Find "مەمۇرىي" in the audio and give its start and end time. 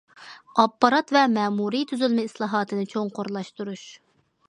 1.35-1.85